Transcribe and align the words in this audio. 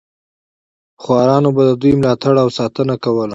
خوارانو 1.01 1.49
به 1.57 1.63
د 1.65 1.71
دوی 1.81 1.93
ملاتړ 1.99 2.35
او 2.43 2.49
ساتنه 2.59 2.95
کوله. 3.03 3.27